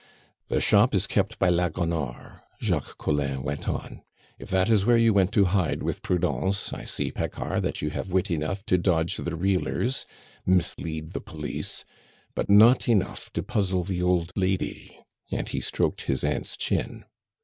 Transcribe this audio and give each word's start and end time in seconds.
"The 0.47 0.59
shop 0.59 0.95
is 0.95 1.05
kept 1.05 1.37
by 1.37 1.49
la 1.49 1.69
Gonore," 1.69 2.41
Jacques 2.59 2.97
Collin 2.97 3.43
went 3.43 3.69
on. 3.69 4.01
"If 4.39 4.49
that 4.49 4.67
is 4.67 4.83
where 4.83 4.97
you 4.97 5.13
went 5.13 5.31
to 5.33 5.45
hide 5.45 5.83
with 5.83 6.01
Prudence, 6.01 6.73
I 6.73 6.85
see, 6.85 7.11
Paccard, 7.11 7.61
that 7.61 7.83
you 7.83 7.91
have 7.91 8.11
wit 8.11 8.31
enough 8.31 8.65
to 8.65 8.79
dodge 8.79 9.17
the 9.17 9.35
reelers 9.35 10.07
(mislead 10.43 11.09
the 11.09 11.21
police), 11.21 11.85
but 12.33 12.49
not 12.49 12.89
enough 12.89 13.31
to 13.33 13.43
puzzle 13.43 13.83
the 13.83 14.01
old 14.01 14.31
lady," 14.35 14.97
and 15.29 15.47
he 15.49 15.61
stroked 15.61 16.01
his 16.05 16.23
aunt's 16.23 16.57
chin. 16.57 17.05